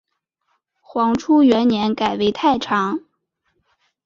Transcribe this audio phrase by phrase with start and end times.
[0.81, 3.01] 黄初元年改为太常。